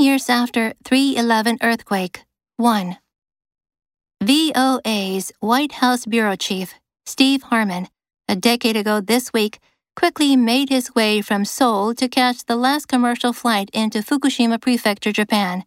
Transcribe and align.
years 0.00 0.28
after 0.28 0.74
311 0.84 1.58
earthquake. 1.62 2.24
1. 2.56 2.96
VOA's 4.22 5.32
White 5.40 5.72
House 5.72 6.04
bureau 6.04 6.36
chief, 6.36 6.74
Steve 7.06 7.42
Herman, 7.44 7.88
a 8.28 8.36
decade 8.36 8.76
ago 8.76 9.00
this 9.00 9.32
week, 9.32 9.58
quickly 9.96 10.36
made 10.36 10.68
his 10.68 10.94
way 10.94 11.20
from 11.20 11.44
Seoul 11.44 11.94
to 11.94 12.08
catch 12.08 12.44
the 12.44 12.56
last 12.56 12.86
commercial 12.86 13.32
flight 13.32 13.70
into 13.72 13.98
Fukushima 14.00 14.60
Prefecture, 14.60 15.12
Japan, 15.12 15.64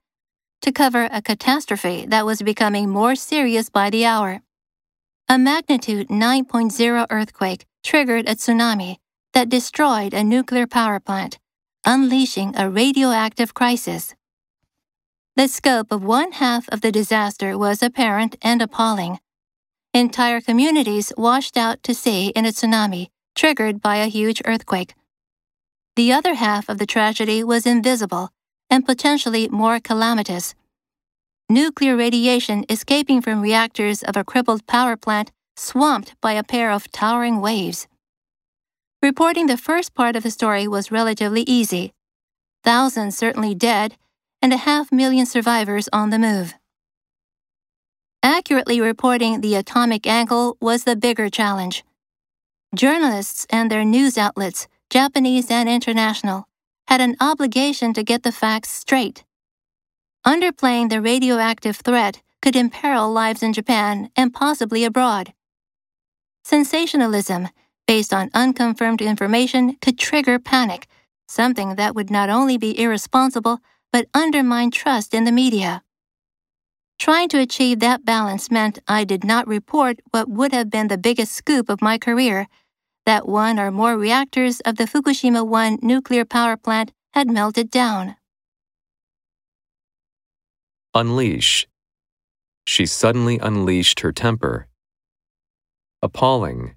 to 0.61 0.71
cover 0.71 1.07
a 1.11 1.21
catastrophe 1.21 2.05
that 2.07 2.25
was 2.25 2.41
becoming 2.41 2.89
more 2.89 3.15
serious 3.15 3.69
by 3.69 3.89
the 3.89 4.05
hour. 4.05 4.41
A 5.29 5.37
magnitude 5.37 6.09
9.0 6.09 7.07
earthquake 7.09 7.65
triggered 7.83 8.27
a 8.27 8.35
tsunami 8.35 8.97
that 9.33 9.49
destroyed 9.49 10.13
a 10.13 10.23
nuclear 10.23 10.67
power 10.67 10.99
plant, 10.99 11.39
unleashing 11.85 12.53
a 12.55 12.69
radioactive 12.69 13.53
crisis. 13.53 14.15
The 15.35 15.47
scope 15.47 15.91
of 15.91 16.03
one 16.03 16.33
half 16.33 16.69
of 16.69 16.81
the 16.81 16.91
disaster 16.91 17.57
was 17.57 17.81
apparent 17.81 18.35
and 18.43 18.61
appalling. 18.61 19.19
Entire 19.91 20.41
communities 20.41 21.11
washed 21.17 21.57
out 21.57 21.81
to 21.83 21.95
sea 21.95 22.27
in 22.35 22.45
a 22.45 22.49
tsunami 22.49 23.07
triggered 23.35 23.81
by 23.81 23.95
a 23.95 24.07
huge 24.07 24.43
earthquake. 24.45 24.93
The 25.95 26.11
other 26.11 26.35
half 26.35 26.69
of 26.69 26.77
the 26.77 26.85
tragedy 26.85 27.43
was 27.43 27.65
invisible 27.65 28.29
and 28.69 28.85
potentially 28.85 29.47
more 29.49 29.79
calamitous. 29.79 30.53
Nuclear 31.49 31.95
radiation 31.95 32.63
escaping 32.69 33.21
from 33.21 33.41
reactors 33.41 34.03
of 34.03 34.15
a 34.15 34.23
crippled 34.23 34.67
power 34.67 34.95
plant 34.95 35.31
swamped 35.55 36.13
by 36.21 36.33
a 36.33 36.43
pair 36.43 36.71
of 36.71 36.91
towering 36.91 37.41
waves. 37.41 37.87
Reporting 39.01 39.47
the 39.47 39.57
first 39.57 39.93
part 39.95 40.15
of 40.15 40.23
the 40.23 40.31
story 40.31 40.67
was 40.67 40.91
relatively 40.91 41.41
easy. 41.41 41.91
Thousands 42.63 43.17
certainly 43.17 43.53
dead, 43.53 43.97
and 44.43 44.51
a 44.51 44.57
half 44.57 44.91
million 44.91 45.25
survivors 45.25 45.87
on 45.93 46.09
the 46.09 46.19
move. 46.19 46.53
Accurately 48.21 48.81
reporting 48.81 49.39
the 49.39 49.55
atomic 49.55 50.05
angle 50.05 50.57
was 50.59 50.83
the 50.83 50.97
bigger 50.97 51.29
challenge. 51.29 51.85
Journalists 52.75 53.47
and 53.49 53.71
their 53.71 53.85
news 53.85 54.17
outlets, 54.17 54.67
Japanese 54.89 55.49
and 55.49 55.69
international, 55.69 56.49
had 56.87 56.99
an 56.99 57.15
obligation 57.21 57.93
to 57.93 58.03
get 58.03 58.23
the 58.23 58.33
facts 58.33 58.69
straight. 58.69 59.23
Underplaying 60.27 60.89
the 60.89 61.01
radioactive 61.01 61.77
threat 61.77 62.21
could 62.41 62.57
imperil 62.57 63.09
lives 63.09 63.41
in 63.41 63.53
Japan 63.53 64.09
and 64.17 64.33
possibly 64.33 64.83
abroad. 64.83 65.33
Sensationalism 66.43 67.47
based 67.87 68.13
on 68.13 68.29
unconfirmed 68.33 69.01
information 69.01 69.77
could 69.81 69.97
trigger 69.97 70.39
panic, 70.39 70.87
something 71.27 71.75
that 71.75 71.95
would 71.95 72.09
not 72.09 72.29
only 72.29 72.57
be 72.57 72.77
irresponsible, 72.77 73.59
but 73.93 74.07
undermine 74.13 74.71
trust 74.71 75.13
in 75.13 75.23
the 75.23 75.31
media. 75.31 75.83
Trying 76.99 77.29
to 77.29 77.39
achieve 77.39 77.79
that 77.79 78.03
balance 78.03 78.51
meant 78.51 78.79
I 78.87 79.05
did 79.05 79.23
not 79.23 79.47
report 79.47 80.01
what 80.11 80.27
would 80.27 80.51
have 80.51 80.69
been 80.69 80.89
the 80.89 80.97
biggest 80.97 81.33
scoop 81.33 81.69
of 81.69 81.81
my 81.81 81.97
career 81.97 82.47
that 83.05 83.27
one 83.27 83.59
or 83.59 83.69
more 83.69 83.97
reactors 83.97 84.59
of 84.61 84.77
the 84.77 84.85
Fukushima 84.85 85.45
1 85.45 85.79
nuclear 85.81 86.25
power 86.25 86.57
plant 86.57 86.91
had 87.13 87.29
melted 87.29 87.69
down. 87.69 88.15
Unleash. 90.93 91.67
She 92.65 92.85
suddenly 92.85 93.39
unleashed 93.39 93.99
her 94.01 94.11
temper. 94.11 94.67
Appalling 96.01 96.75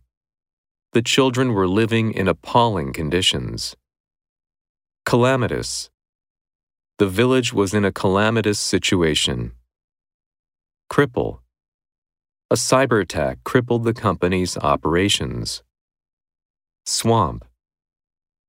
the 0.97 1.03
children 1.03 1.53
were 1.53 1.69
living 1.69 2.11
in 2.11 2.27
appalling 2.27 2.91
conditions. 2.94 3.77
Calamitous. 5.05 5.91
The 6.99 7.07
village 7.07 7.53
was 7.53 7.75
in 7.75 7.85
a 7.85 7.93
calamitous 7.93 8.59
situation. 8.59 9.53
Cripple. 10.91 11.41
A 12.51 12.55
cyber 12.55 13.03
attack 13.03 13.45
crippled 13.45 13.85
the 13.85 13.93
company's 13.93 14.57
operations. 14.57 15.62
Swamp. 16.87 17.45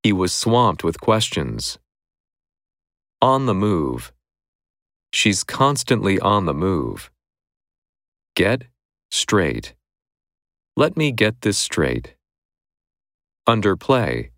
He 0.01 0.13
was 0.13 0.31
swamped 0.31 0.81
with 0.81 1.01
questions. 1.01 1.77
On 3.21 3.47
the 3.47 3.53
move. 3.53 4.13
She's 5.11 5.43
constantly 5.43 6.17
on 6.17 6.45
the 6.45 6.53
move. 6.53 7.11
Get 8.33 8.63
straight. 9.11 9.73
Let 10.77 10.95
me 10.95 11.11
get 11.11 11.41
this 11.41 11.57
straight. 11.57 12.15
Underplay. 13.45 14.29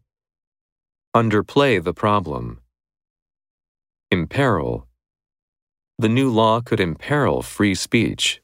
Underplay 1.15 1.83
the 1.83 1.93
problem. 1.93 2.61
Imperil. 4.11 4.87
The 5.99 6.09
new 6.09 6.31
law 6.31 6.61
could 6.61 6.79
imperil 6.79 7.43
free 7.43 7.75
speech. 7.75 8.41